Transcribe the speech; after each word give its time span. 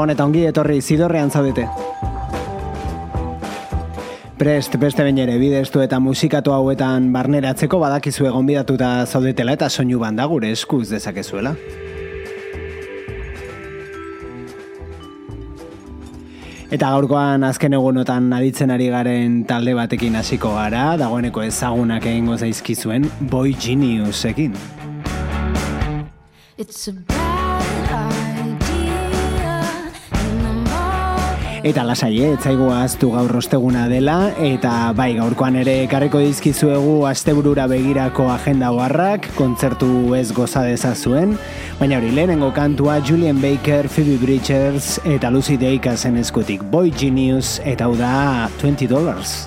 Gabon 0.00 0.14
eta 0.14 0.24
ongi 0.24 0.46
etorri 0.48 0.78
zidorrean 0.80 1.28
zaudete. 1.28 1.66
Prest, 4.40 4.78
beste 4.80 5.04
bain 5.04 5.18
ere, 5.20 5.34
bideztu 5.36 5.82
eta 5.84 5.98
musikatu 6.00 6.54
hauetan 6.56 7.10
barneratzeko 7.12 7.76
badakizu 7.82 8.30
egon 8.30 8.48
bidatuta 8.48 9.04
zaudetela 9.04 9.58
eta 9.58 9.68
soinu 9.68 10.00
banda 10.00 10.24
gure 10.24 10.54
eskuz 10.56 10.86
dezakezuela. 10.94 11.52
Eta 16.72 16.94
gaurkoan 16.96 17.44
azken 17.44 17.76
egunotan 17.76 18.32
aditzen 18.40 18.72
ari 18.72 18.88
garen 18.88 19.42
talde 19.44 19.76
batekin 19.76 20.16
hasiko 20.16 20.56
gara, 20.56 20.94
dagoeneko 20.96 21.44
ezagunak 21.44 22.08
egingo 22.08 22.40
zaizkizuen 22.40 23.10
Boy 23.20 23.52
Geniusekin. 23.52 24.56
It's 26.56 26.88
a 26.88 27.19
Eta 31.60 31.82
lasai, 31.84 32.14
eh, 32.24 32.30
etzaigu 32.38 32.70
aztu 32.72 33.10
gaur 33.12 33.28
rosteguna 33.28 33.82
dela, 33.90 34.32
eta 34.40 34.94
bai 34.96 35.10
gaurkoan 35.18 35.58
ere 35.60 35.74
ekarriko 35.84 36.22
dizkizuegu 36.24 37.04
asteburura 37.04 37.66
begirako 37.68 38.30
agenda 38.32 38.70
barrak, 38.72 39.28
kontzertu 39.36 40.14
ez 40.16 40.32
goza 40.32 40.64
dezazuen, 40.64 41.36
baina 41.78 42.00
hori 42.00 42.16
lehenengo 42.16 42.48
kantua 42.56 42.98
Julian 43.04 43.44
Baker, 43.44 43.88
Phoebe 43.92 44.16
Bridgers 44.16 44.98
eta 45.04 45.30
Lucy 45.30 45.58
Dacus 45.60 46.06
eskutik. 46.06 46.62
Boy 46.62 46.92
Genius 46.96 47.60
eta 47.64 47.84
hau 47.84 47.94
da 47.94 48.48
20 48.62 48.88
dollars. 48.88 49.44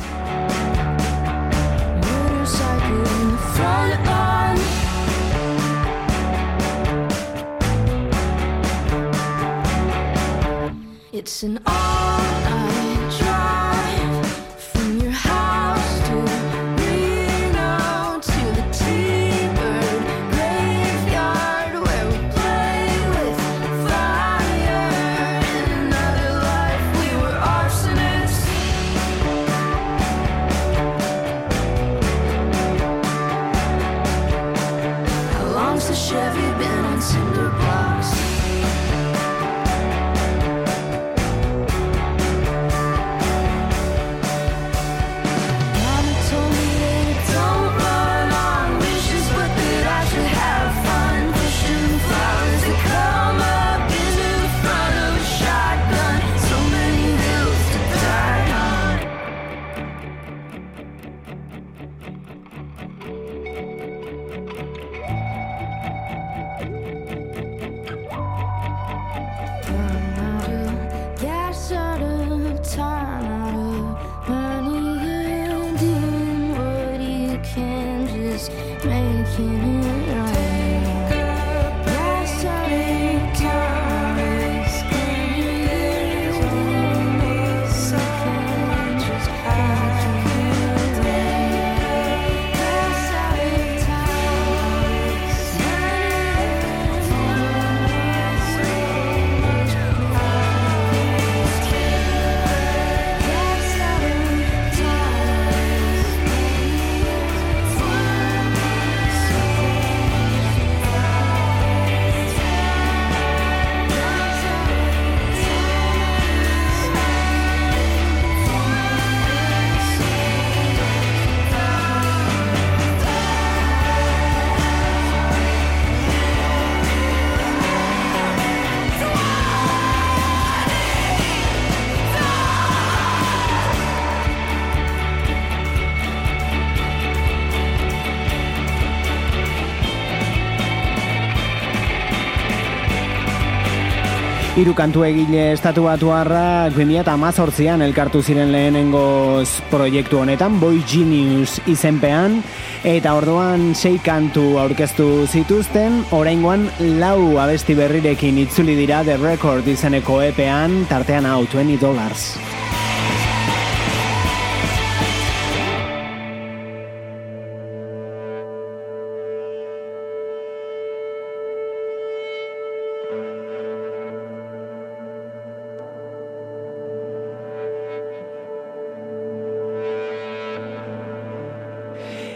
Hiru 144.63 144.71
kantu 144.79 145.01
egile 145.03 145.49
estatu 145.51 145.81
batu 145.83 146.13
harra, 146.15 146.71
eta 146.71 147.13
amazortzian 147.17 147.81
elkartu 147.83 148.21
ziren 148.23 148.53
lehenengo 148.53 149.43
proiektu 149.69 150.21
honetan, 150.21 150.55
Boy 150.61 150.79
Genius 150.87 151.59
izenpean, 151.67 152.41
eta 152.85 153.13
orduan 153.13 153.75
sei 153.75 153.99
kantu 153.99 154.57
aurkeztu 154.63 155.27
zituzten, 155.27 156.05
oraingoan 156.15 156.69
lau 156.79 157.37
abesti 157.43 157.75
berrirekin 157.75 158.37
itzuli 158.37 158.77
dira 158.79 159.03
The 159.03 159.17
Record 159.17 159.67
izeneko 159.67 160.21
epean, 160.21 160.85
tartean 160.87 161.25
hau 161.25 161.43
20 161.43 161.81
dollars. 161.83 162.37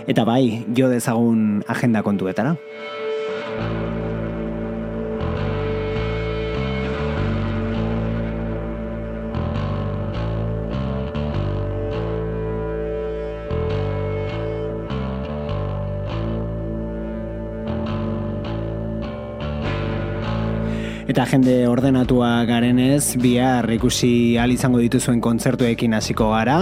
Eta 0.08 0.24
bai, 0.24 0.64
jo 0.72 0.88
dezagun 0.88 1.66
agenda 1.68 2.00
kontuetara. 2.00 2.54
Eta 21.08 21.24
jende 21.24 21.54
ordenatua 21.72 22.44
garenez, 22.44 23.16
bihar 23.24 23.70
ikusi 23.72 24.36
al 24.44 24.52
izango 24.52 24.82
dituzuen 24.84 25.22
kontzertuekin 25.24 25.96
hasiko 25.96 26.34
gara, 26.34 26.58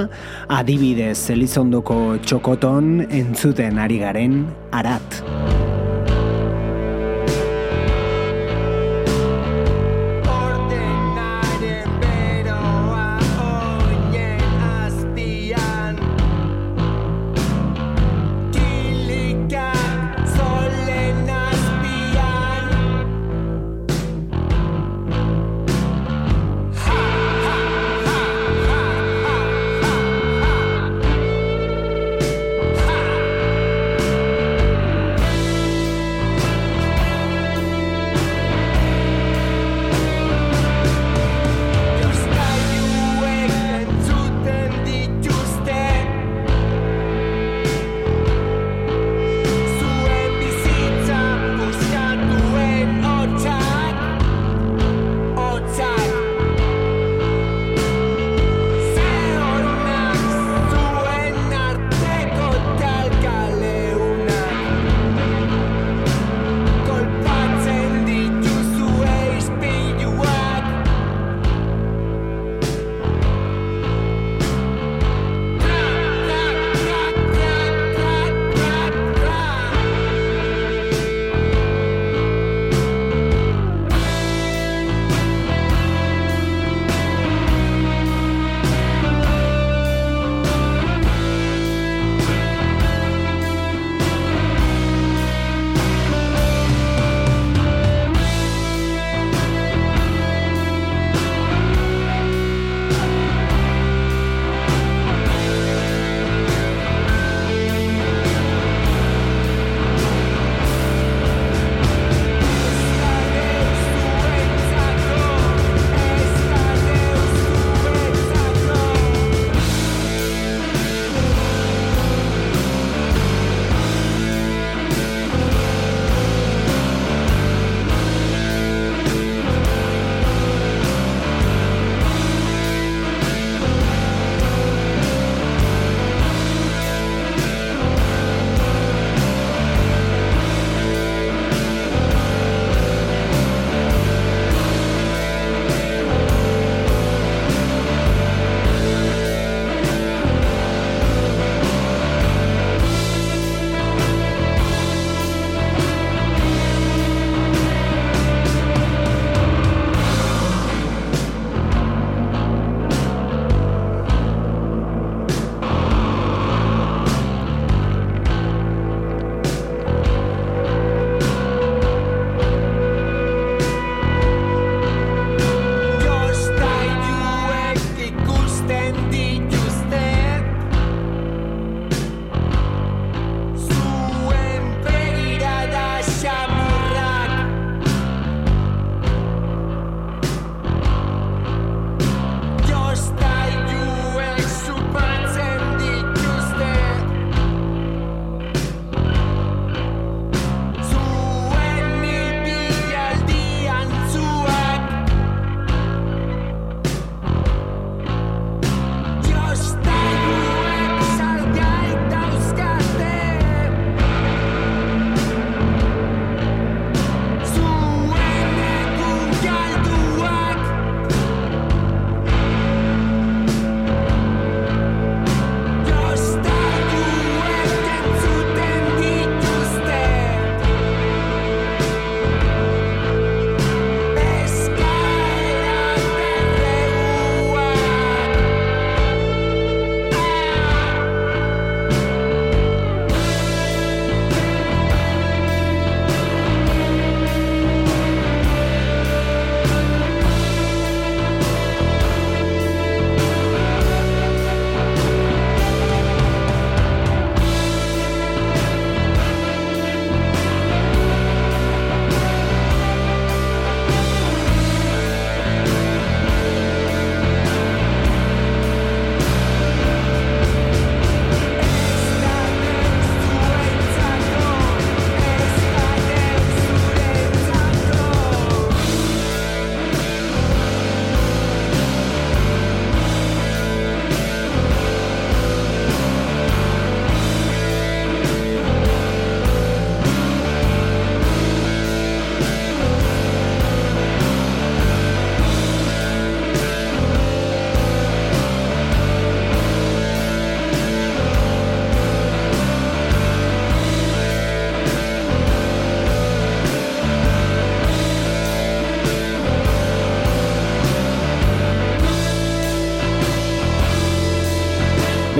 adibidez 0.59 1.31
Elizondoko 1.33 2.19
txokoton 2.21 3.07
entzuten 3.09 3.81
ari 3.81 3.97
garen 4.06 4.44
arat. 4.69 5.44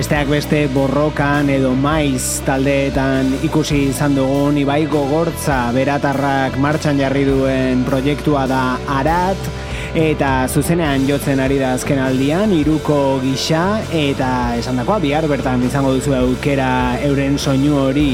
Besteak 0.06 0.28
beste 0.30 0.58
borrokan 0.70 1.48
edo 1.50 1.72
maiz 1.74 2.44
taldeetan 2.46 3.32
ikusi 3.48 3.88
izan 3.90 4.14
dugun 4.14 4.60
Ibai 4.62 4.84
Gogortza 4.86 5.72
beratarrak 5.74 6.60
martxan 6.62 7.02
jarri 7.02 7.24
duen 7.26 7.82
proiektua 7.88 8.46
da 8.46 8.62
Arat 9.00 9.50
eta 9.98 10.30
zuzenean 10.46 11.10
jotzen 11.10 11.42
ari 11.42 11.58
da 11.58 11.74
azken 11.80 12.04
aldian 12.06 12.54
iruko 12.54 13.18
gisa 13.26 13.82
eta 13.90 14.32
esan 14.62 14.78
dakoa 14.78 15.02
bihar 15.02 15.26
bertan 15.26 15.66
izango 15.66 15.98
duzu 15.98 16.14
aukera 16.22 17.00
euren 17.10 17.42
soinu 17.42 17.80
hori 17.88 18.12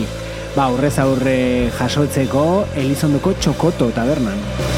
ba 0.55 0.71
aurrez 0.71 0.95
aurre 0.95 1.39
jasotzeko 1.75 2.45
Elizondoko 2.71 3.35
Txokoto 3.35 3.91
tabernan. 3.91 4.70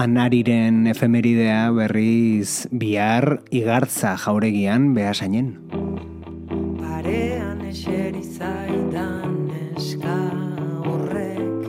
Anariren 0.00 0.86
efemeridea 0.88 1.68
berriz 1.76 2.64
bihar 2.72 3.44
igartza 3.52 4.16
jauregian 4.16 4.96
behasainen. 4.96 5.60
Parean 6.80 7.60
eseri 7.68 8.24
zaidan 8.24 9.52
eska 9.76 10.16
horrek 10.88 11.60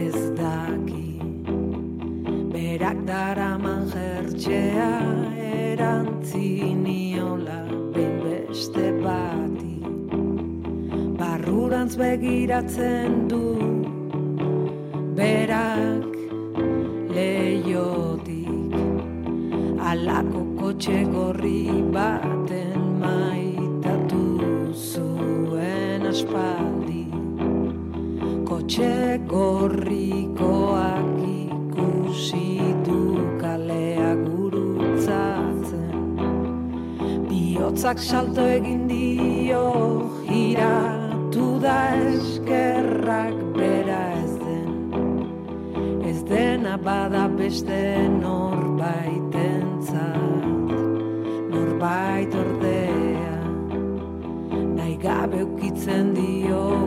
ez 0.00 0.18
daki 0.36 1.16
Berak 2.52 3.00
daraman 3.08 3.88
jertxea 3.94 4.92
erantziniola 5.52 7.60
behin 7.96 8.16
beste 8.26 8.92
bati 9.00 9.76
Barrurantz 11.22 11.96
begiratzen 11.96 13.24
du 13.32 13.44
berak 15.16 16.05
leiotik 17.16 18.74
alako 19.90 20.40
kotxe 20.58 20.98
gorri 21.14 21.60
baten 21.94 22.80
maitatu 23.02 24.24
zuen 24.88 26.02
aspaldi. 26.12 27.04
Kotxe 28.48 28.92
gorrikoak 29.32 31.16
ikusi 31.36 32.50
du 32.88 33.00
kalea 33.42 34.10
gurutzatzen. 34.26 35.96
Bihotzak 37.30 37.98
salto 38.10 38.44
egin 38.58 38.84
dio 38.92 39.64
giratu 40.28 41.48
da 41.64 41.80
eskerrak 42.10 43.36
bera 43.56 44.04
dena 44.04 44.15
bada 46.86 47.26
beste 47.38 47.82
norbaitentzat 48.22 50.42
norbait 51.50 52.32
ordea. 52.42 53.38
Nahi 54.76 54.94
gabe 55.02 55.38
ukitzen 55.42 56.06
diogu 56.14 56.85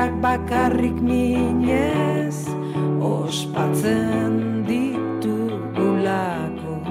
norberak 0.01 0.17
bakarrik 0.21 0.97
minez 0.97 2.49
ospatzen 2.97 4.65
ditugulako. 4.65 6.81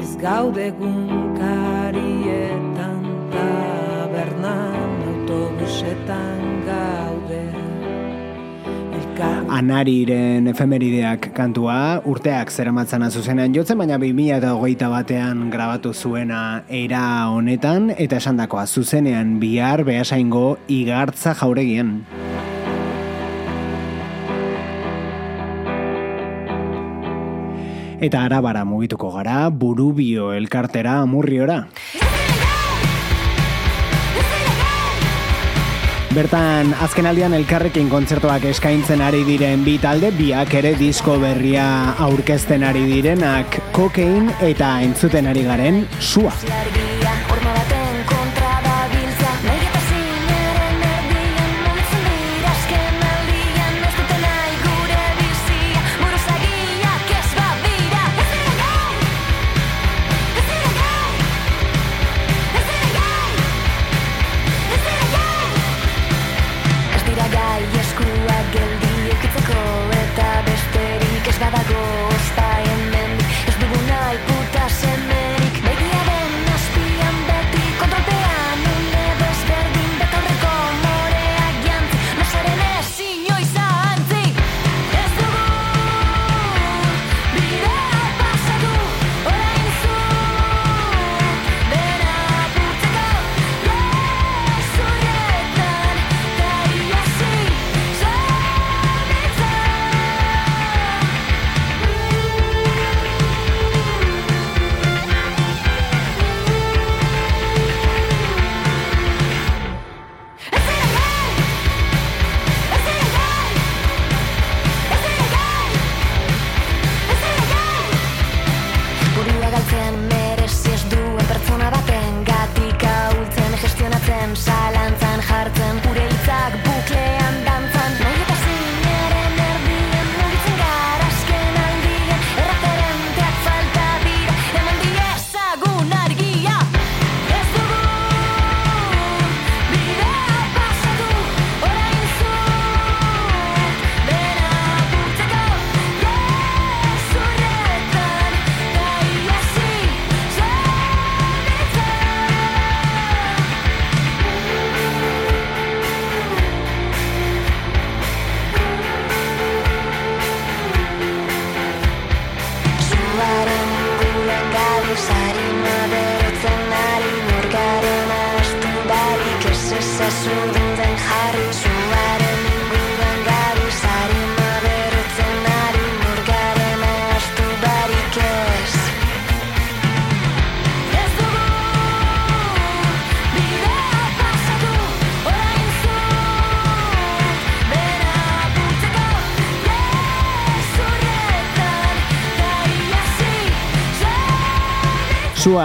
Ez 0.00 0.16
gaude 0.16 0.72
gunkarietan 0.80 3.04
tabernan 3.28 5.04
autobusetan 5.04 6.35
Anariren 9.56 10.50
efemerideak 10.50 11.30
kantua, 11.32 12.02
urteak 12.04 12.50
zeramatzana 12.52 13.06
zuzenean 13.08 13.54
jotzen, 13.56 13.78
baina 13.80 13.96
2008 14.02 14.90
batean 14.92 15.46
grabatu 15.48 15.94
zuena 15.96 16.40
era 16.68 17.30
honetan, 17.32 17.88
eta 17.96 18.18
esan 18.20 18.36
dakoa 18.36 18.66
zuzenean 18.66 19.38
bihar 19.40 19.80
behasaingo 19.88 20.58
igartza 20.68 21.32
jauregian. 21.40 22.02
Eta 27.96 28.26
arabara 28.28 28.66
mugituko 28.68 29.14
gara, 29.16 29.46
burubio 29.48 30.34
elkartera 30.36 30.98
amurriora. 31.06 31.62
Bertan, 36.16 36.70
azken 36.80 37.04
aldian 37.10 37.34
elkarrekin 37.36 37.90
kontzertuak 37.92 38.46
eskaintzen 38.48 39.02
ari 39.04 39.20
diren 39.28 39.66
bi 39.66 39.74
talde, 39.82 40.08
biak 40.16 40.54
ere 40.62 40.72
disko 40.80 41.18
berria 41.20 41.66
aurkezten 42.08 42.64
ari 42.64 42.86
direnak 42.88 43.60
kokein 43.76 44.32
eta 44.40 44.78
entzuten 44.88 45.28
ari 45.28 45.44
garen 45.44 45.84
sua. 46.00 46.32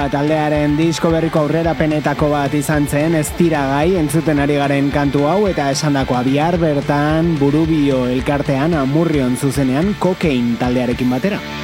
Taldearen 0.09 0.77
disko 0.79 1.11
berriko 1.13 1.43
aurrera 1.43 1.75
penetako 1.77 2.31
bat 2.31 2.53
izan 2.57 2.87
zen 2.87 3.15
ez 3.19 3.27
gai 3.37 3.95
entzuten 3.99 4.39
ari 4.39 4.55
garen 4.55 4.89
kantu 4.89 5.27
hau 5.27 5.47
eta 5.47 5.69
esandakoa 5.69 6.23
bihar 6.23 6.57
bertan 6.57 7.37
burubio 7.37 8.07
elkartean 8.07 8.73
amurrion 8.73 9.37
zuzenean 9.37 9.93
kokein 9.99 10.57
taldearekin 10.57 11.09
batera. 11.09 11.60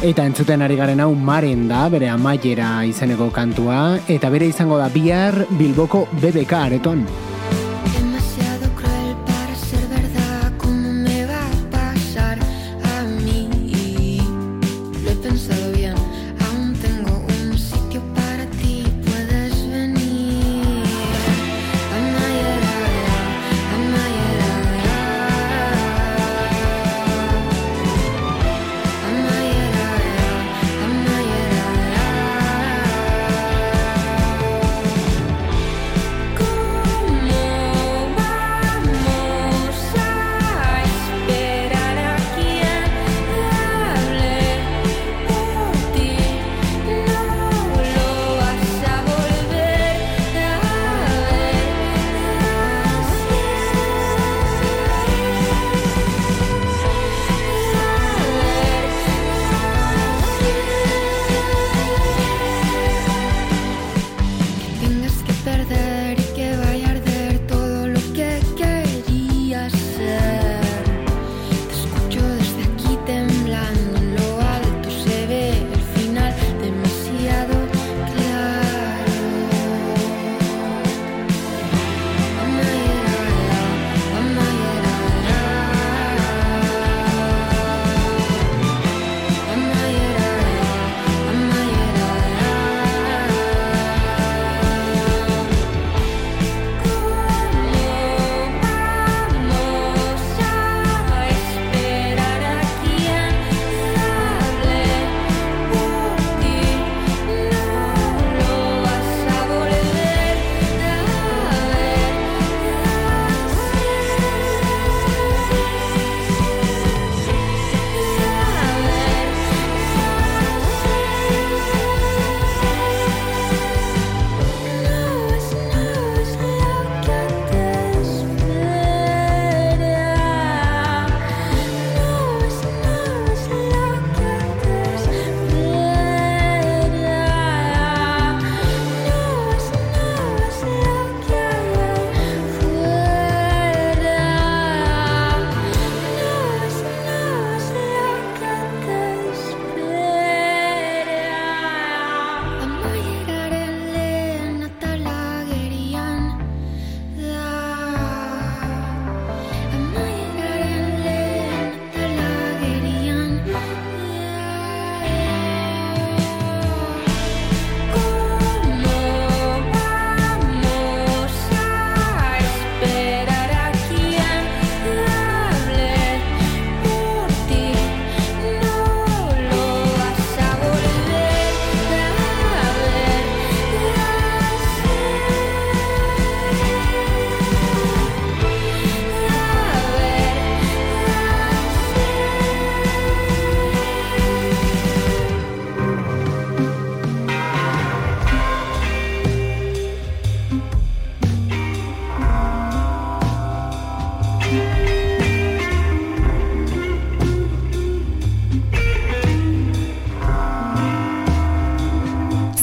Eta 0.00 0.24
entzuten 0.24 0.62
ari 0.64 0.78
garen 0.78 1.02
hau 1.04 1.10
maren 1.12 1.66
da, 1.68 1.82
bere 1.92 2.08
amaiera 2.08 2.70
izeneko 2.88 3.26
kantua, 3.36 3.98
eta 4.08 4.30
bere 4.32 4.48
izango 4.48 4.78
da 4.80 4.88
bihar 4.94 5.42
Bilboko 5.58 6.06
BBK 6.22 6.56
aretoan. 6.56 7.04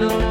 know 0.00 0.29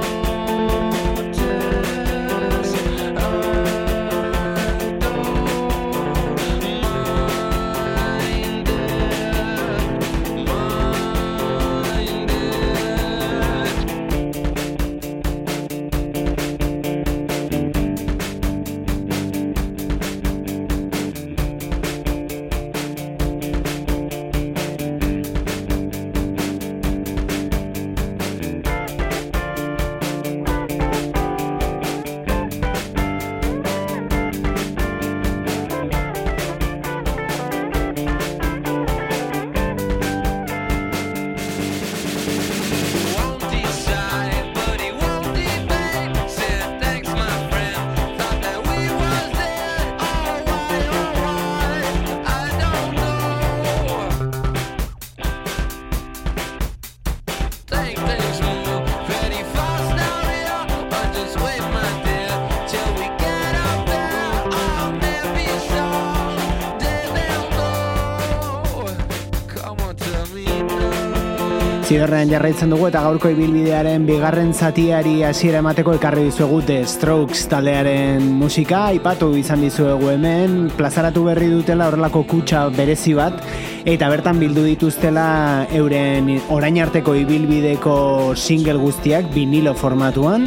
Zigarrean 71.90 72.30
jarraitzen 72.30 72.70
dugu 72.70 72.86
eta 72.86 73.00
gaurko 73.02 73.32
ibilbidearen 73.34 74.04
bigarren 74.06 74.52
zatiari 74.54 75.24
hasiera 75.26 75.64
emateko 75.64 75.96
ekarri 75.98 76.28
dizuegu 76.28 76.60
The 76.68 76.84
Strokes 76.86 77.48
taldearen 77.50 78.28
musika, 78.38 78.84
aipatu 78.92 79.32
izan 79.40 79.66
dizuegu 79.66 80.12
hemen, 80.12 80.68
plazaratu 80.78 81.24
berri 81.32 81.50
dutela 81.50 81.88
horrelako 81.90 82.22
kutsa 82.30 82.68
berezi 82.78 83.16
bat, 83.18 83.42
eta 83.90 84.12
bertan 84.14 84.38
bildu 84.38 84.68
dituztela 84.70 85.66
euren 85.82 86.36
orain 86.54 86.78
arteko 86.86 87.18
ibilbideko 87.24 87.98
single 88.38 88.78
guztiak 88.86 89.34
vinilo 89.34 89.74
formatuan, 89.74 90.46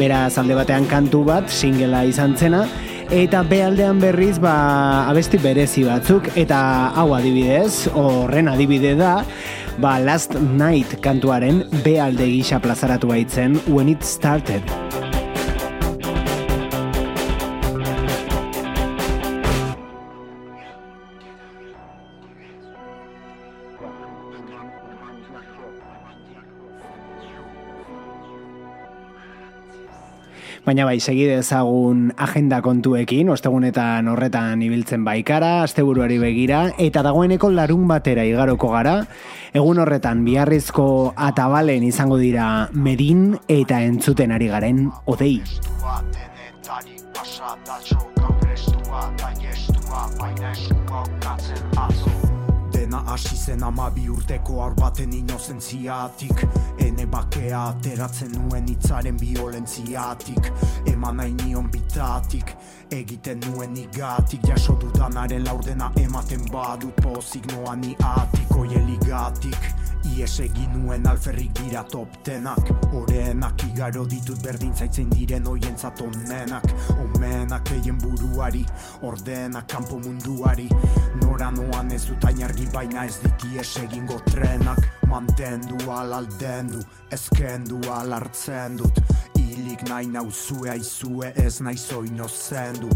beraz 0.00 0.38
alde 0.40 0.56
batean 0.56 0.88
kantu 0.88 1.20
bat, 1.28 1.52
singela 1.52 2.06
izan 2.08 2.32
zena, 2.40 2.64
Eta 3.08 3.40
bealdean 3.40 4.02
berriz 4.02 4.34
ba, 4.36 5.08
abesti 5.08 5.38
berezi 5.40 5.80
batzuk. 5.86 6.26
Eta 6.36 6.58
hau 6.92 7.14
adibidez, 7.16 7.88
horren 7.96 8.50
adibide 8.52 8.92
da, 8.98 9.22
ba 9.80 9.98
Last 10.02 10.34
Night 10.34 10.98
kantuaren 11.04 11.62
bealde 11.84 12.26
gisa 12.34 12.58
plazaratu 12.62 13.10
baitzen 13.14 13.60
When 13.70 13.88
It 13.94 14.02
Started. 14.02 15.07
Baina 30.68 30.84
bai, 30.84 30.98
segide 31.00 31.38
ezagun 31.40 32.10
agenda 32.20 32.58
kontuekin, 32.60 33.30
ostegunetan 33.32 34.10
horretan 34.12 34.60
ibiltzen 34.66 35.00
baikara, 35.06 35.62
asteburuari 35.64 36.18
begira, 36.20 36.58
eta 36.76 37.00
dagoeneko 37.06 37.48
larun 37.56 37.86
batera 37.88 38.26
igaroko 38.28 38.68
gara, 38.74 38.98
egun 39.56 39.80
horretan 39.80 40.26
biharrizko 40.28 41.14
atabalen 41.30 41.88
izango 41.88 42.20
dira 42.20 42.68
medin 42.74 43.30
eta 43.48 43.80
entzuten 43.80 44.36
ari 44.36 44.52
garen 44.52 44.84
odei. 45.08 45.38
Hasi 53.18 53.36
zen 53.36 53.62
ama 53.62 53.90
bi 53.90 54.04
urteko 54.08 54.60
aur 54.62 54.74
baten 54.78 55.12
inozentziatik. 55.12 56.44
Ene 56.84 57.06
bakea 57.10 57.62
ateratzen 57.72 58.30
nuen 58.36 58.68
itzaren 58.70 59.18
violentziatik 59.18 60.52
Eman 60.86 61.18
nahi 61.18 61.32
nion 61.40 61.66
bitatik 61.70 62.54
Egiten 62.94 63.42
nuen 63.46 63.74
igatik. 63.76 64.46
Jaso 64.46 64.76
dudanaren 64.78 65.42
laurdena 65.48 65.90
ematen 65.98 66.46
badut 66.52 67.02
pozik 67.02 67.50
noan 67.52 67.80
ni 67.80 67.96
atik 68.12 68.54
Oieligatik 68.54 69.74
Ies 70.14 70.40
egin 70.40 70.72
nuen 70.74 71.06
alferrik 71.06 71.52
dira 71.60 71.82
top 71.84 72.16
tenak. 72.24 72.70
Horenak 72.92 73.64
igaro 73.68 74.04
ditut 74.08 74.40
berdin 74.42 74.74
zaitzen 74.74 75.10
diren 75.10 75.46
oien 75.46 75.76
zatonenak 75.76 76.64
Omenak 76.98 77.70
eien 77.76 77.98
buruari, 77.98 78.64
ordenak 79.02 79.68
kanpo 79.68 79.98
munduari. 79.98 80.68
Nora 81.22 81.50
noan 81.50 81.92
ez 81.92 82.04
dut 82.08 82.24
ainargi 82.24 82.66
baina 82.72 83.04
ez 83.04 83.18
dit 83.22 83.48
ies 83.52 83.76
egin 83.84 84.06
gotrenak 84.06 84.80
Mantendu 85.08 85.78
alaldendu, 85.90 86.82
ezkendu 87.10 87.80
alartzen 87.92 88.76
dut. 88.76 89.02
Ilik 89.58 89.82
nahi 89.88 90.06
nauzue 90.06 90.70
aizue 90.70 91.32
ez 91.42 91.60
nahi 91.64 91.78
zoino 91.78 92.28
zendu 92.28 92.88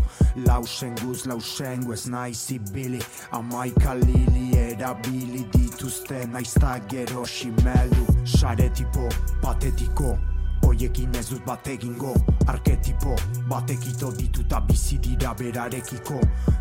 Lausen 0.47 0.95
guz 1.01 1.25
lausen 1.27 1.83
ez 1.93 2.07
nahi 2.07 2.35
zibili 2.35 3.01
Amaika 3.33 3.95
lili 3.95 4.53
erabili 4.59 5.43
dituzte 5.53 6.27
naizta 6.31 6.79
gero 7.07 7.25
simeldu 7.25 8.07
Sare 8.25 8.71
tipo, 8.71 9.09
patetiko, 9.43 10.19
oiekin 10.67 11.15
ez 11.19 11.29
dut 11.31 11.45
bat 11.47 11.67
egingo 11.67 12.15
Arketipo, 12.47 13.17
batekito 13.49 14.13
dituta 14.13 14.61
bizi 14.61 14.99
dira 14.99 15.35
berarekiko. 15.35 16.21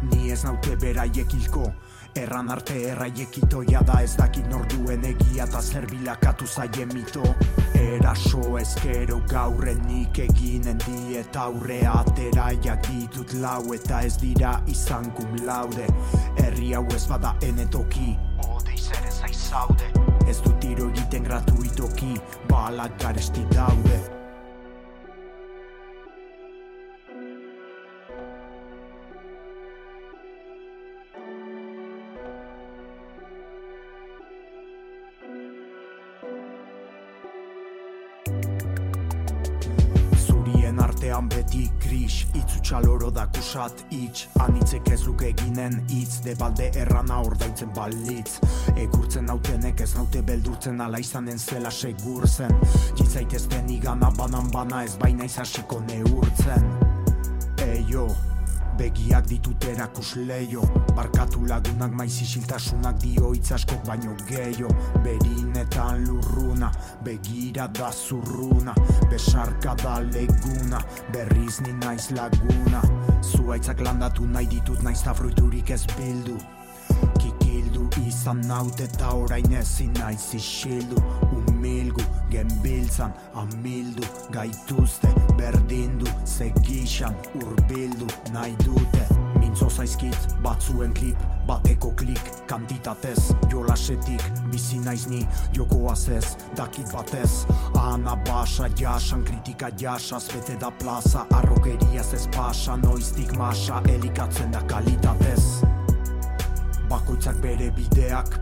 Ni 0.10 0.32
ez 0.32 0.44
naute 0.44 0.76
beraiekilko 0.82 1.66
Erran 2.16 2.50
arte 2.52 2.76
erraiekitoia 2.90 3.82
da 3.88 4.02
ez 4.04 4.18
dakit 4.20 4.48
norduen 4.52 5.06
egia 5.08 5.46
eta 5.46 5.62
zer 5.62 5.88
bilakatu 5.88 6.48
zaien 6.48 6.92
mito. 6.94 7.24
Eraso 7.80 8.58
ezkero 8.60 9.22
gaurren 9.32 9.80
nik 9.88 10.20
eginen 10.20 10.82
diet 10.84 11.40
aurre 11.40 11.80
ateraiak 11.88 12.84
ditut 12.90 13.38
lau 13.40 13.74
eta 13.74 14.04
ez 14.04 14.18
dira 14.20 14.58
izan 14.68 15.12
kum 15.16 15.40
laude. 15.48 15.88
Herri 16.36 16.74
hau 16.76 16.86
ez 16.96 17.06
bada 17.08 17.38
enetoki, 17.48 18.18
ode 18.50 18.76
izer 18.76 19.08
ez 19.08 19.22
aizaude 19.30 20.11
Ez 20.28 20.40
dut 20.42 20.58
tiro 20.60 20.90
egiten 20.90 21.24
gratuitoki, 21.24 22.16
balak 22.50 22.98
garesti 23.02 23.46
daude 23.54 24.21
txaloro 42.72 43.10
da 43.12 43.26
kusat 43.28 43.82
itx 43.92 44.30
Anitzek 44.40 44.88
ez 44.94 45.02
luke 45.04 45.28
eginen 45.28 45.74
itz 45.92 46.22
De 46.24 46.36
balde 46.40 46.70
errana 46.80 47.18
ordaintzen 47.26 47.74
balitz. 47.76 48.38
Egurtzen 48.80 49.28
nautenek 49.28 49.84
ez 49.84 49.90
naute 49.98 50.24
beldurtzen 50.24 50.80
Ala 50.80 51.02
izanen 51.04 51.40
zela 51.40 51.72
segur 51.72 52.28
zen. 52.30 52.56
Jitzaitezten 52.96 53.70
igana 53.76 54.12
banan 54.16 54.48
bana 54.56 54.86
Ez 54.88 54.96
baina 55.04 55.28
izasiko 55.28 55.82
neurtzen. 55.90 56.70
Eio, 57.68 58.08
begiak 58.82 59.28
ditut 59.30 59.64
erakus 59.70 60.16
leio 60.26 60.64
Barkatu 60.98 61.46
lagunak 61.46 61.94
maiz 61.94 62.16
isiltasunak 62.26 62.98
dio 63.04 63.34
itzaskok 63.38 63.86
baino 63.86 64.16
geio 64.26 64.70
Berinetan 65.04 66.06
lurruna, 66.08 66.72
begira 67.06 67.68
da 67.68 67.92
zurruna. 67.92 68.74
Besarka 69.10 69.76
da 69.84 70.00
leguna, 70.00 70.82
berriz 71.14 71.60
ni 71.62 71.74
naiz 71.74 72.10
laguna. 72.12 72.82
Zuaitzak 73.22 73.82
landatu 73.82 74.26
nahi 74.26 74.48
ditut 74.56 74.82
naiz 74.84 75.04
ta 75.04 75.14
fruiturik 75.14 75.70
ez 75.70 75.86
bildu. 75.98 76.38
Kikildu 77.20 77.90
izan 78.08 78.42
naute 78.48 78.88
eta 78.90 79.14
orain 79.14 79.54
ezin 79.54 79.94
naiz 80.00 80.34
isildu. 80.38 81.02
Umilgu, 81.38 82.04
genbiltzan, 82.32 83.14
amildu, 83.36 84.04
gaituzte, 84.32 85.10
berdindu, 85.38 86.08
segixan, 86.26 87.16
urbildu, 87.42 88.08
nahi 88.34 88.56
dute. 88.64 89.06
Mintzo 89.42 89.68
zaizkit, 89.70 90.36
batzuen 90.44 90.94
klip, 90.94 91.18
bateko 91.48 91.92
klik, 92.00 92.22
kantitatez, 92.48 93.32
jolasetik, 93.52 94.24
bizi 94.52 94.80
naiz 94.86 95.08
ni, 95.12 95.26
jokoaz 95.56 96.08
ez, 96.14 96.36
dakit 96.56 96.92
batez. 96.94 97.44
Ana 97.82 98.16
basa, 98.28 98.70
jasan, 98.80 99.26
kritika 99.28 99.72
jasaz, 99.80 100.28
bete 100.32 100.58
da 100.62 100.72
plaza, 100.72 101.26
arrokeriaz 101.36 102.14
ez 102.16 102.28
pasa, 102.36 102.78
noiztik 102.86 103.36
masa, 103.40 103.82
elikatzen 103.92 104.54
da 104.56 104.64
kalitatez. 104.72 105.66
Bakoitzak 106.92 107.38
bere 107.44 107.72
bideak, 107.72 108.36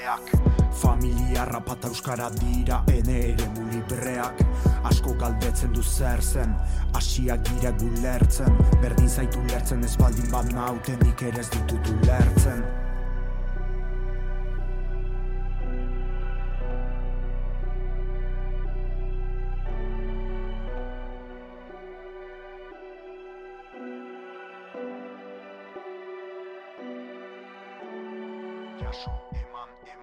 bere 0.00 0.18
ideak 0.20 0.72
Familia 0.72 1.44
rapata 1.44 1.88
euskara 1.88 2.30
dira 2.30 2.82
ene 2.88 3.18
ere 3.32 3.48
mulibreak 3.56 4.42
Asko 4.84 5.14
galdetzen 5.14 5.72
du 5.72 5.82
zer 5.82 6.22
zen 6.22 6.54
Asiak 6.94 7.44
gira 7.44 7.70
gulertzen. 7.70 8.56
Berdin 8.80 9.08
zaitu 9.08 9.42
lertzen 9.50 9.84
ez 9.84 9.96
baldin 9.96 10.30
bat 10.30 10.52
nauten 10.52 10.98
Nik 11.04 11.22
ere 11.22 11.40
ez 11.40 11.50
ditutu 11.50 11.96
lertzen 12.06 12.79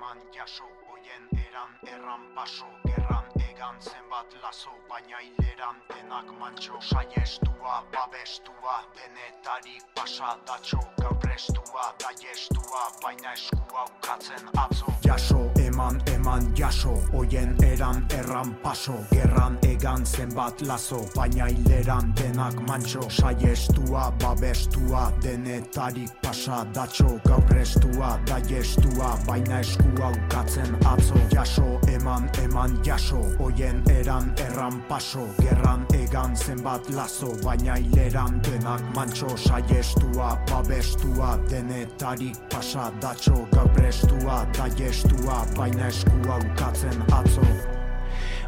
eman, 0.07 0.17
jaso 0.33 0.63
Oien 0.91 1.27
eran, 1.47 1.71
erran, 1.83 2.21
paso 2.35 2.65
Gerran, 2.85 3.25
egan, 3.49 3.75
zenbat 3.81 4.33
lazo 4.41 4.71
Baina 4.89 5.19
hileran 5.21 5.75
denak 5.89 6.31
mantxo 6.39 6.79
Saiestua, 6.81 7.83
babestua 7.91 8.85
Denetarik 8.95 9.83
pasadatxo 9.95 10.79
Gaur 11.01 11.19
prestua 11.19 11.93
da 11.99 12.11
jestua 12.21 12.91
baina 13.03 13.33
eskua 13.33 13.85
ukatzen 13.85 14.49
atzo. 14.55 14.93
Jaso 15.03 15.49
eman 15.77 16.01
eman 16.13 16.55
jaso. 16.55 16.93
Oien 17.13 17.55
eran 17.61 18.05
erran 18.09 18.55
paso. 18.63 18.97
Gerran 19.11 19.57
egan 19.61 20.05
zenbat 20.05 20.61
lazo. 20.61 21.05
Baina 21.15 21.45
hileran 21.47 22.13
denak 22.15 22.55
mantxo 22.67 23.01
saiestua 23.09 24.11
babestua 24.19 25.11
denetarik 25.21 26.09
pasa 26.21 26.65
datxo. 26.73 27.19
Gaurrestua 27.27 28.19
da 28.25 28.39
jestua 28.39 29.17
baina 29.27 29.59
eskua 29.59 30.09
ukatzen 30.17 30.75
atzo. 30.85 31.15
Jaso 31.29 31.79
eman 31.93 32.29
eman 32.43 32.79
jaso. 32.83 33.21
Oien 33.39 33.83
eran 33.89 34.33
erran 34.37 34.81
paso. 34.89 35.27
Gerran 35.41 35.85
egan 35.93 36.06
zenbat 36.35 36.89
lazo 36.95 37.35
baina 37.43 37.75
hileran 37.75 38.39
denak 38.41 38.81
mantxo 38.95 39.27
saiestua 39.37 40.37
babestua 40.49 41.37
denetarik 41.49 42.35
pasa 42.49 42.91
datxo 43.01 43.47
gaurrestua 43.51 44.45
da 44.57 44.69
jestua 44.77 45.45
baina 45.57 45.87
eskua 45.87 46.37
ukatzen 46.37 47.03
atzo 47.11 47.41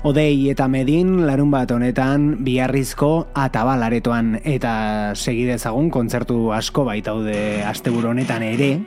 Odei 0.04 0.50
eta 0.50 0.68
Medin 0.68 1.28
larun 1.28 1.52
bat 1.52 1.72
honetan 1.72 2.38
biharrizko 2.46 3.28
atabalaretoan 3.36 4.40
eta 4.46 5.12
segidezagun 5.14 5.90
kontzertu 5.92 6.54
asko 6.56 6.86
baitaude 6.86 7.64
asteburu 7.68 8.14
honetan 8.14 8.44
ere. 8.44 8.78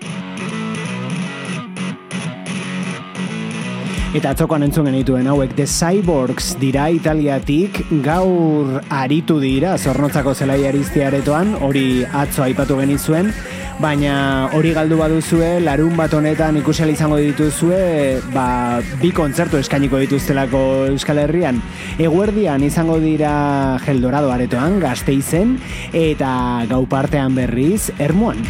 Eta 4.13 4.35
atzokoan 4.35 4.67
entzun 4.67 4.91
genituen 4.91 5.25
hauek 5.33 5.55
The 5.57 5.65
Cyborgs 5.65 6.51
dira 6.61 6.91
italiatik 6.93 7.79
gaur 8.05 8.83
aritu 8.93 9.39
dira 9.41 9.79
zornotzako 9.79 10.35
zelai 10.37 10.59
aretoan, 10.69 11.55
hori 11.65 12.05
atzo 12.05 12.45
aipatu 12.45 12.77
genizuen, 12.77 13.33
baina 13.81 14.51
hori 14.53 14.75
galdu 14.77 14.99
baduzue, 15.01 15.63
larun 15.65 15.97
bat 15.97 16.13
honetan 16.13 16.61
ikusial 16.61 16.93
izango 16.93 17.17
dituzue, 17.17 18.21
ba, 18.35 18.83
bi 19.01 19.15
kontzertu 19.17 19.57
eskainiko 19.57 19.97
dituztelako 20.05 20.93
Euskal 20.93 21.25
Herrian. 21.25 21.65
Eguerdian 21.97 22.69
izango 22.69 23.01
dira 23.01 23.81
Geldorado 23.87 24.29
aretoan, 24.31 24.77
gazteizen, 24.85 25.57
eta 25.97 26.67
gau 26.69 26.85
partean 26.85 27.33
berriz, 27.35 27.89
ermuan. 27.97 28.45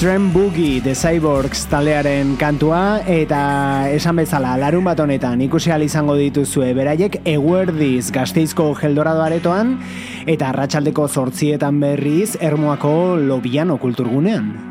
Extreme 0.00 0.32
Boogie 0.32 0.80
The 0.80 0.94
Cyborgs 0.96 1.66
talearen 1.68 2.30
kantua 2.40 3.02
eta 3.04 3.40
esan 3.92 4.16
bezala 4.16 4.54
larun 4.56 4.86
bat 4.88 5.02
honetan 5.04 5.42
ikusi 5.44 5.68
izango 5.84 6.14
dituzue 6.16 6.72
beraiek 6.72 7.20
eguerdiz 7.26 8.08
gazteizko 8.10 8.72
geldorado 8.80 9.20
aretoan 9.20 9.76
eta 10.24 10.48
arratsaldeko 10.48 11.06
zortzietan 11.06 11.80
berriz 11.80 12.38
ermoako 12.40 13.18
lobiano 13.18 13.76
kulturgunean. 13.76 14.69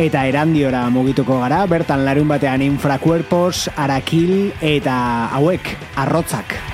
Eta 0.00 0.22
erandiora 0.24 0.86
mugituko 0.88 1.36
gara, 1.42 1.60
bertan 1.68 2.06
larun 2.06 2.28
batean 2.32 2.64
infrakuerpos, 2.64 3.68
arakil 3.76 4.52
eta 4.64 4.96
hauek, 5.36 5.74
arrotzak. 6.00 6.69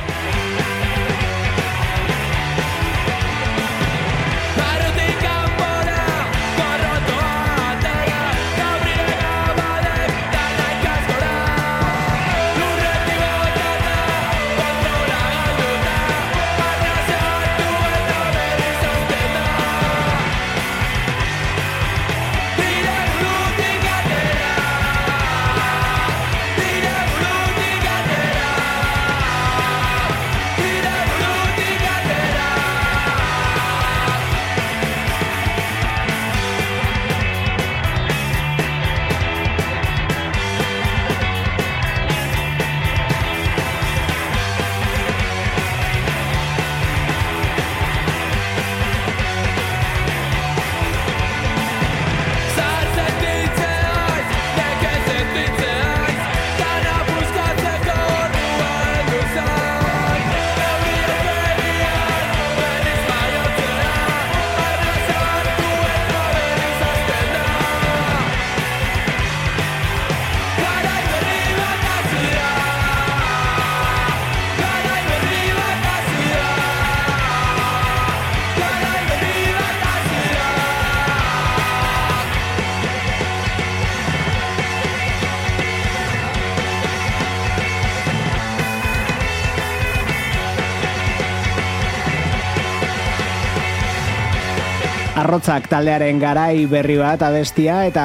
Arrotzak 95.17 95.71
taldearen 95.73 96.19
garai 96.21 96.67
berri 96.69 96.99
bat 97.01 97.23
abestia 97.25 97.87
eta 97.89 98.05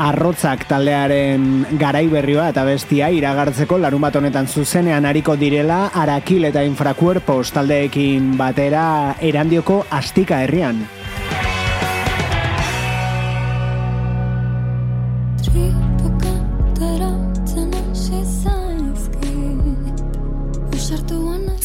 arrotzak 0.00 0.66
taldearen 0.68 1.46
garai 1.80 2.06
berri 2.12 2.36
bat 2.36 2.56
abestia 2.60 3.08
iragartzeko 3.16 3.78
larun 3.80 4.04
bat 4.04 4.16
honetan 4.20 4.48
zuzenean 4.48 5.08
hariko 5.08 5.36
direla 5.40 5.86
arakil 5.96 6.44
eta 6.48 6.64
infrakuerpos 6.68 7.52
taldeekin 7.56 8.34
batera 8.36 9.16
erandioko 9.20 9.84
astika 9.90 10.42
herrian. 10.44 10.84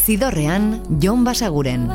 Zidorrean, 0.06 0.84
Jon 1.02 1.24
Basaguren. 1.26 1.90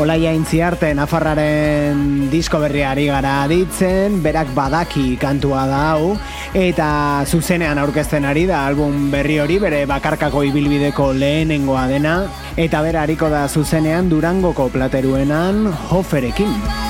Olaia 0.00 0.30
intziarte 0.32 0.94
Nafarraren 0.96 2.30
disko 2.32 2.56
berriari 2.62 3.04
gara 3.10 3.44
ditzen, 3.50 4.22
berak 4.24 4.54
badaki 4.56 5.18
kantua 5.20 5.66
da 5.68 5.80
hau, 5.90 6.14
eta 6.56 6.88
zuzenean 7.28 7.76
aurkezten 7.82 8.24
ari 8.24 8.46
da 8.48 8.64
album 8.64 9.10
berri 9.12 9.36
hori, 9.44 9.58
bere 9.60 9.84
bakarkako 9.90 10.46
ibilbideko 10.48 11.12
lehenengoa 11.12 11.84
dena, 11.92 12.14
eta 12.56 12.80
bera 12.80 13.04
hariko 13.04 13.28
da 13.28 13.44
zuzenean 13.48 14.08
Durangoko 14.08 14.70
plateruenan 14.72 15.66
Hoferekin. 15.90 16.89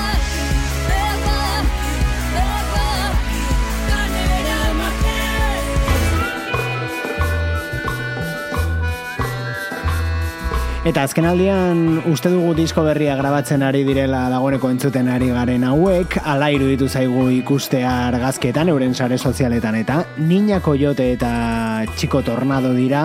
Eta 10.81 11.03
azken 11.05 11.27
aldian 11.29 11.99
uste 12.09 12.31
dugu 12.33 12.55
disko 12.57 12.81
berria 12.81 13.13
grabatzen 13.13 13.61
ari 13.61 13.83
direla 13.85 14.23
dagoeneko 14.33 14.71
entzuten 14.73 15.11
ari 15.13 15.27
garen 15.29 15.61
hauek, 15.67 16.15
ala 16.25 16.47
iruditu 16.49 16.87
zaigu 16.89 17.27
ikustea 17.35 17.91
argazketan 18.07 18.71
euren 18.73 18.95
sare 18.97 19.19
sozialetan 19.19 19.77
eta 19.77 19.99
Niña 20.17 20.57
Coyote 20.59 21.11
eta 21.13 21.85
Chico 21.97 22.23
Tornado 22.25 22.73
dira 22.73 23.03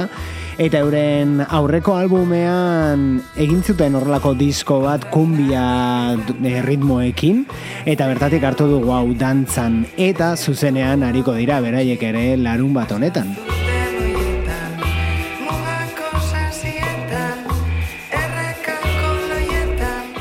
eta 0.56 0.80
euren 0.80 1.42
aurreko 1.44 1.98
albumean 2.00 3.20
egin 3.36 3.60
zuten 3.60 4.00
horrelako 4.00 4.32
disko 4.40 4.80
bat 4.80 5.04
kumbia 5.12 6.16
ritmoekin 6.64 7.44
eta 7.84 8.08
bertatik 8.08 8.48
hartu 8.48 8.70
dugu 8.72 8.96
hau 8.96 9.12
dantzan 9.12 9.82
eta 9.98 10.32
zuzenean 10.38 11.04
ariko 11.04 11.36
dira 11.36 11.60
beraiek 11.60 12.08
ere 12.08 12.24
larun 12.40 12.72
bat 12.72 12.96
honetan. 12.96 13.36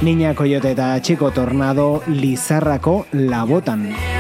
Niña 0.02 0.36
Coyote 0.36 0.72
eta 0.72 1.02
Chico 1.02 1.32
Tornado 1.32 2.04
Lizarrako 2.08 3.08
Labotan. 3.12 4.15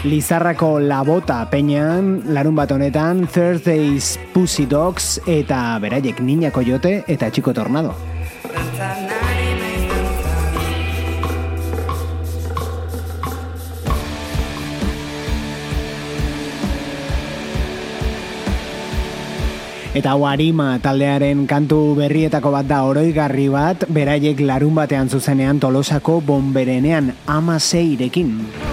Lizarrako 0.00 0.78
labota 0.80 1.42
peinan, 1.52 2.22
larun 2.32 2.56
bat 2.56 2.70
honetan, 2.72 3.26
Thursdays 3.28 4.16
Pussy 4.32 4.64
Dogs 4.64 5.18
eta 5.28 5.76
beraiek 5.76 6.22
Niña 6.24 6.48
Coyote 6.48 7.04
eta 7.06 7.28
Chico 7.28 7.52
Tornado. 7.52 7.92
Eta 19.92 20.16
Warima 20.16 20.78
taldearen 20.80 21.44
kantu 21.44 21.92
berrietako 22.00 22.56
bat 22.56 22.64
da 22.64 22.80
oroigarri 22.88 23.50
bat, 23.52 23.84
beraiek 23.84 24.40
larun 24.40 24.80
batean 24.80 25.12
zuzenean 25.12 25.60
tolosako 25.60 26.22
bomberenean 26.24 27.12
ama 27.28 27.60
zeirekin. 27.60 28.69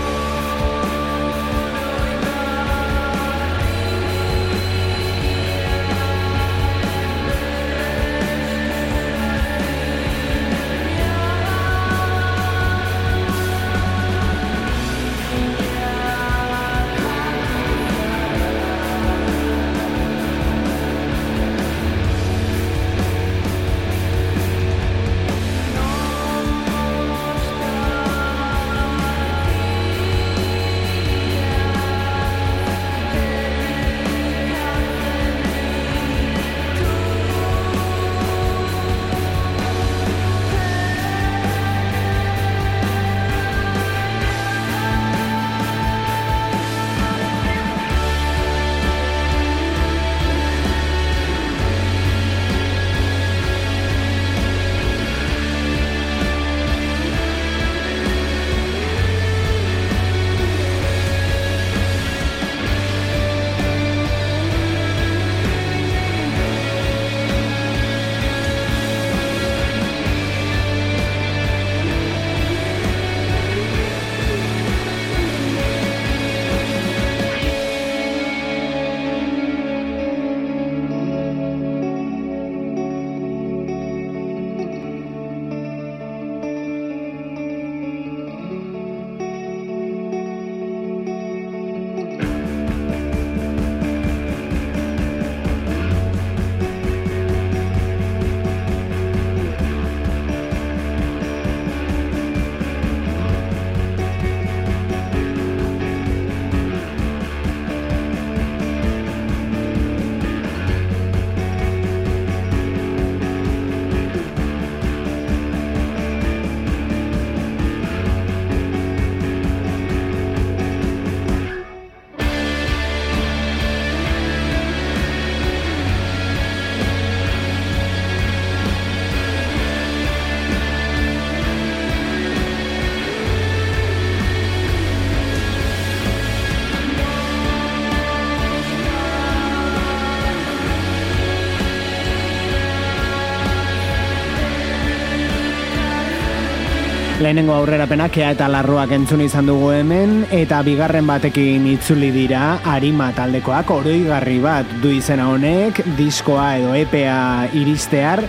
Lehenengo 147.28 147.52
aurrerapenak 147.60 148.16
ea 148.22 148.30
eta 148.32 148.46
larroak 148.48 148.94
entzun 148.96 149.20
izan 149.26 149.50
dugu 149.50 149.74
hemen 149.76 150.14
eta 150.32 150.62
bigarren 150.64 151.10
batekin 151.10 151.66
itzuli 151.74 152.08
dira 152.16 152.62
arima 152.76 153.10
taldekoak 153.18 153.74
oroigarri 153.76 154.38
bat 154.46 154.72
du 154.80 154.94
izena 154.96 155.28
honek 155.34 155.84
diskoa 156.00 156.48
edo 156.62 156.72
EPA 156.86 157.52
iristear 157.52 158.24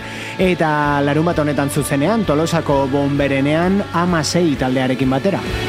eta 0.51 0.73
larun 1.07 1.31
bat 1.31 1.39
honetan 1.45 1.71
zuzenean 1.71 2.27
tolosako 2.27 2.81
bomberenean 2.91 3.83
ama 3.93 4.23
taldearekin 4.59 5.09
batera. 5.09 5.68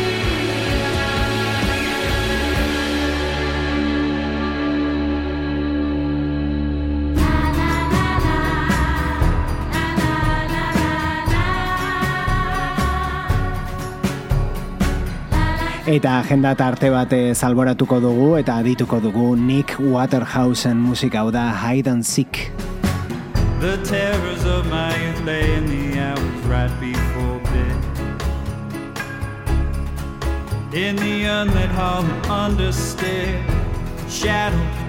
Eta 15.91 16.21
agenda 16.21 16.53
arte 16.55 16.89
bat 16.95 17.11
salboratuko 17.35 17.97
dugu 17.99 18.27
eta 18.39 18.61
adituko 18.63 19.01
dugu 19.03 19.35
Nick 19.35 19.73
Waterhausen 19.81 20.77
musika 20.79 21.19
hau 21.19 21.33
da 21.33 21.51
Hide 21.51 21.91
and 21.91 22.07
Seek. 22.07 22.53
The 23.59 23.77
terrors 23.83 24.45
of 24.45 24.71
my 24.71 24.95
youth 25.03 25.25
lay 25.25 25.53
in 25.57 25.67
the 25.67 25.99
hours 25.99 26.47
right 26.47 26.71
before 26.79 27.41
bed 27.51 27.79
In 30.73 30.95
the 30.95 31.25
unlit 31.25 31.71
hall 31.71 32.05
under 32.31 32.71
stair 32.71 33.43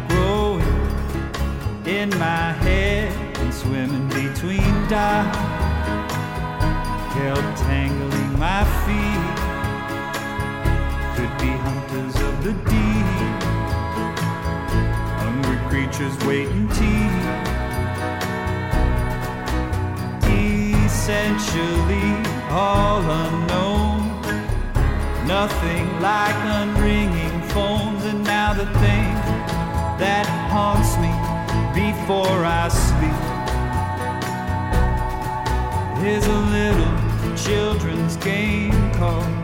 growing 0.07 0.61
in 1.87 2.09
my 2.19 2.53
head 2.61 3.11
And 3.41 3.51
swimming 3.51 4.07
between 4.09 4.87
dark 4.87 5.35
Held 7.17 7.57
tangling 7.65 8.37
my 8.37 8.63
feet 8.85 9.20
be 11.39 11.51
hunters 11.65 12.15
of 12.15 12.43
the 12.43 12.53
deep. 12.71 13.41
Hungry 15.21 15.59
creatures 15.69 16.15
waiting 16.25 16.67
teeth. 16.69 17.61
Essentially 20.85 22.09
all 22.49 23.01
unknown. 23.01 23.99
Nothing 25.25 25.85
like 26.01 26.35
unringing 26.59 27.41
phones, 27.49 28.03
and 28.05 28.23
now 28.23 28.53
the 28.53 28.65
thing 28.65 29.13
that 29.97 30.25
haunts 30.51 30.97
me 30.97 31.11
before 31.73 32.45
I 32.45 32.67
sleep 32.67 33.31
is 36.05 36.25
a 36.27 36.39
little 36.57 37.37
children's 37.37 38.17
game 38.17 38.91
called 38.93 39.40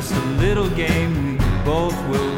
just 0.00 0.14
a 0.14 0.26
little 0.40 0.70
game. 0.70 1.36
We 1.36 1.38
both 1.62 1.94
will 2.08 2.29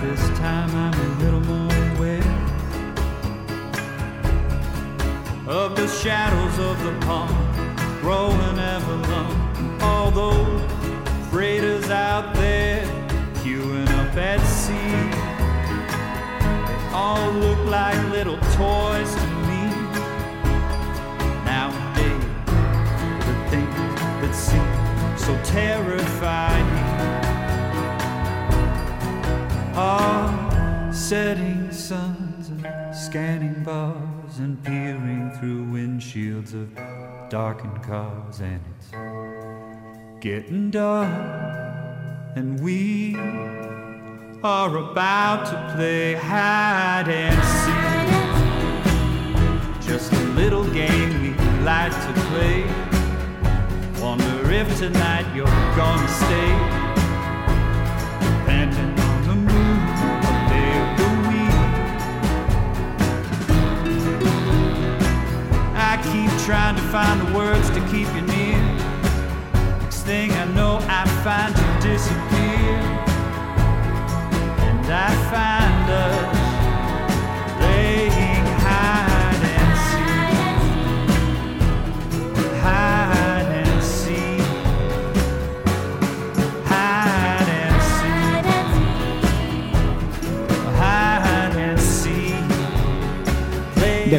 this 0.00 0.38
time 0.38 0.70
I'm 0.74 0.94
a 0.94 1.24
little 1.24 1.40
more 1.40 1.72
aware 1.96 2.36
of 5.46 5.76
the 5.76 5.88
shadows 5.88 6.58
of 6.58 6.82
the 6.84 7.06
pond 7.06 7.34
growing 8.00 8.58
ever 8.58 8.96
long. 9.12 9.80
Although 9.80 10.58
freighters 11.30 11.88
out 11.90 12.34
there 12.34 12.84
queuing 13.36 13.88
up 13.90 14.14
at 14.16 14.40
sea, 14.46 14.74
they 16.66 16.94
all 16.94 17.30
look 17.32 17.66
like 17.66 17.96
little 18.10 18.38
toys 18.52 19.14
to 19.14 19.26
me. 19.48 19.62
Nowadays, 21.44 22.24
the 23.26 23.34
things 23.50 23.76
that 24.20 24.34
seem 24.34 25.16
so 25.16 25.32
terrifying 25.44 26.65
are 29.78 30.90
setting 30.90 31.70
suns 31.70 32.48
and 32.48 32.96
scanning 32.96 33.62
bars 33.62 34.38
and 34.38 34.64
peering 34.64 35.30
through 35.32 35.66
windshields 35.66 36.54
of 36.54 36.74
darkened 37.28 37.82
cars 37.82 38.40
and 38.40 38.58
it's 38.78 38.90
getting 40.18 40.70
dark 40.70 41.06
and 42.36 42.58
we 42.60 43.16
are 44.42 44.78
about 44.78 45.44
to 45.44 45.74
play 45.76 46.14
hide 46.14 47.08
and 47.10 47.36
seek. 47.60 47.96
Just 49.86 50.10
a 50.10 50.24
little 50.40 50.64
game 50.70 51.20
we 51.20 51.34
like 51.64 51.92
to 51.92 52.12
play. 52.30 52.64
Wonder 54.00 54.50
if 54.50 54.78
tonight 54.78 55.26
you're 55.34 55.44
gonna 55.76 56.08
stay 56.08 56.75
trying 66.46 66.76
to 66.76 66.82
find 66.92 67.20
the 67.20 67.36
words 67.36 67.68
to 67.70 67.80
keep 67.90 68.06
you 68.14 68.22
near. 68.22 68.56
Next 69.82 70.02
thing 70.02 70.30
I 70.30 70.44
know 70.54 70.78
I 70.82 71.04
find 71.24 71.52
you 71.58 71.90
disappear. 71.90 72.78
And 74.62 74.86
I 74.86 75.10
find 75.32 75.90
us 75.90 76.35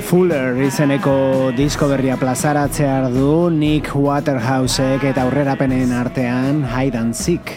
Fuller 0.07 0.55
izeneko 0.63 1.13
disko 1.57 1.89
berria 1.91 2.15
plazaratzear 2.15 3.09
du 3.11 3.49
Nick 3.51 3.91
Waterhousek 3.91 5.03
eta 5.09 5.25
aurrerapenen 5.27 5.91
artean 5.91 6.63
Hide 6.63 7.01
and 7.01 7.19
Seek. 7.25 7.51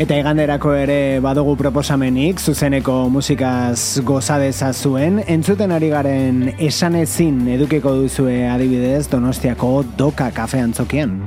Eta 0.00 0.16
iganderako 0.16 0.70
ere 0.72 0.94
badugu 1.20 1.58
proposamenik, 1.60 2.38
zuzeneko 2.40 2.94
musikaz 3.12 4.00
gozadeza 4.08 4.70
zuen, 4.72 5.18
entzuten 5.28 5.74
ari 5.76 5.90
garen 5.92 6.38
esanezin 6.56 7.42
edukiko 7.58 7.92
duzue 7.98 8.46
adibidez 8.48 9.10
Donostiako 9.12 9.74
doka 10.00 10.30
kafe 10.32 10.62
antzokian. 10.64 11.18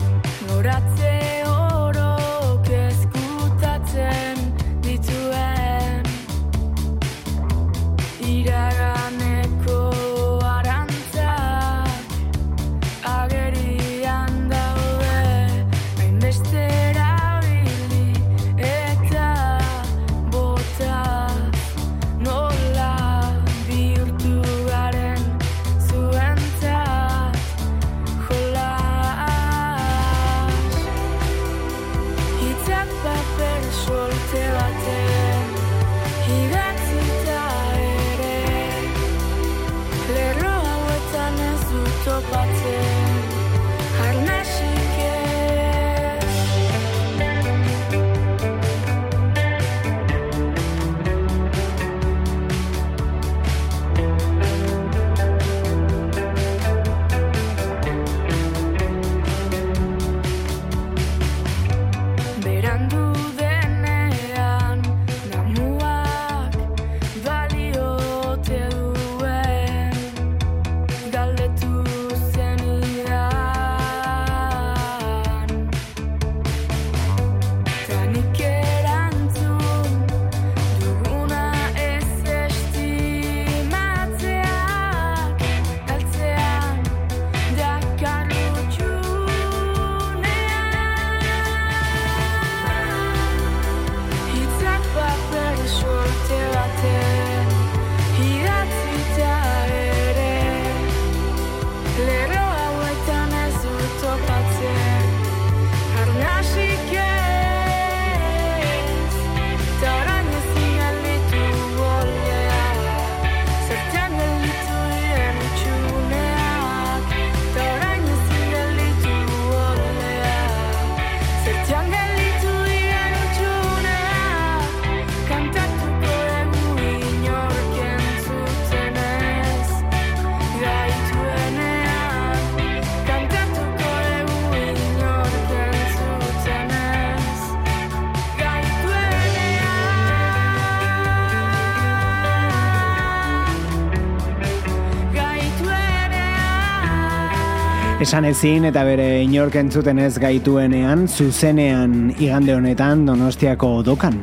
Esan 148.14 148.28
ezin 148.30 148.68
eta 148.70 148.84
bere 148.86 149.24
inork 149.26 149.56
entzuten 149.58 149.98
ez 149.98 150.20
gaituenean, 150.22 151.08
zuzenean 151.10 152.12
igande 152.22 152.54
honetan 152.54 153.08
Donostiako 153.08 153.82
dokan. 153.88 154.20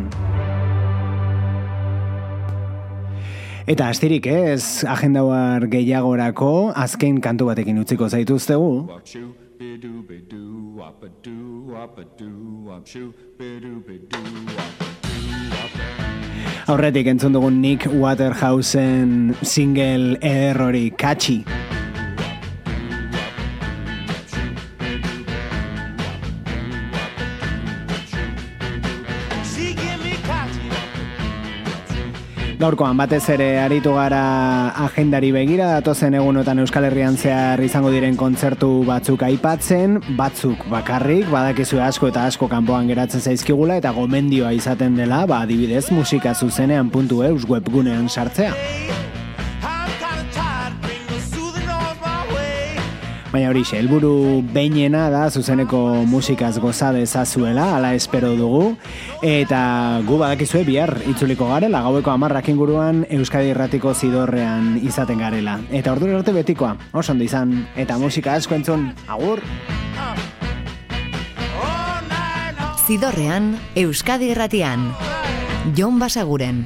Eta 3.67 3.89
astirik 3.91 4.29
ez, 4.31 4.87
agendauar 4.87 5.67
gehiagorako 5.73 6.71
azken 6.71 7.19
kantu 7.19 7.51
batekin 7.51 7.83
utziko 7.83 8.07
zaituztegu. 8.07 8.71
Wop 8.93 9.03
shoo 9.03 9.35
be 9.59 9.75
doo 9.83 10.07
be 10.07 10.23
doo 10.31 10.79
wop 10.79 11.03
a 11.03 11.11
doo 11.27 11.51
Gaurkoan 32.61 32.99
batez 33.01 33.23
ere 33.33 33.47
aritu 33.57 33.95
gara 33.97 34.19
agendari 34.85 35.31
begira 35.33 35.71
datozen 35.79 36.13
egunotan 36.19 36.61
Euskal 36.61 36.85
Herrian 36.91 37.17
zehar 37.17 37.63
izango 37.65 37.89
diren 37.95 38.19
kontzertu 38.21 38.69
batzuk 38.85 39.25
aipatzen, 39.25 39.97
batzuk 40.19 40.67
bakarrik, 40.69 41.25
badakizu 41.33 41.81
asko 41.81 42.11
eta 42.13 42.27
asko 42.29 42.51
kanpoan 42.53 42.93
geratzen 42.93 43.25
zaizkigula 43.25 43.81
eta 43.81 43.95
gomendioa 43.97 44.53
izaten 44.53 45.01
dela, 45.01 45.23
ba 45.25 45.41
adibidez 45.47 45.87
musika 45.89 46.35
zuzenean 46.37 46.93
puntu 46.93 47.25
eus 47.25 47.49
webgunean 47.49 48.13
sartzea. 48.13 48.53
Baina 53.31 53.47
hori 53.53 53.61
helburu 53.63 54.43
behinena 54.43 55.05
da 55.13 55.29
zuzeneko 55.31 56.03
musikaz 56.11 56.57
goza 56.59 56.89
dezazuela, 56.91 57.77
ala 57.77 57.93
espero 57.95 58.33
dugu. 58.35 58.75
Eta 59.23 60.01
gu 60.07 60.19
badakizue 60.19 60.65
bihar 60.67 60.97
itzuliko 61.07 61.47
garela, 61.47 61.85
gaueko 61.87 62.11
amarrak 62.11 62.49
inguruan 62.51 63.05
Euskadi 63.07 63.53
Erratiko 63.55 63.95
zidorrean 63.95 64.81
izaten 64.83 65.23
garela. 65.23 65.61
Eta 65.71 65.95
ordu 65.95 66.11
arte 66.17 66.35
betikoa, 66.35 66.75
oso 66.91 67.15
ondo 67.15 67.23
izan, 67.23 67.55
eta 67.77 67.99
musika 68.03 68.35
asko 68.35 68.59
entzun, 68.59 68.91
agur! 69.07 69.45
Zidorrean, 72.89 73.55
Euskadi 73.79 74.33
Irratian. 74.35 74.91
Jon 75.79 76.03
Basaguren. 76.03 76.65